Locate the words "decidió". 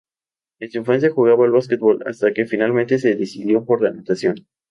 3.13-3.65